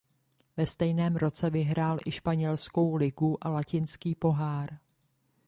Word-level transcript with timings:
Ve 0.57 0.65
stejném 0.65 1.15
roce 1.15 1.49
vyhrál 1.49 1.97
i 2.05 2.11
španělskou 2.11 2.95
ligu 2.95 3.37
a 3.41 3.49
Latinský 3.49 4.15
pohár. 4.15 4.77